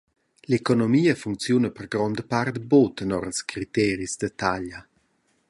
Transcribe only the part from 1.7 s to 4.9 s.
per gronda part buca tenor ils criteris da taglia.